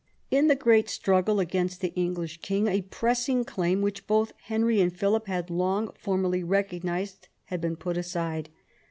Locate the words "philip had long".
4.91-5.91